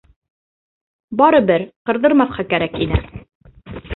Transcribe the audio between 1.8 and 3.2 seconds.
ҡырҙырмаҫҡа кәрәк ине.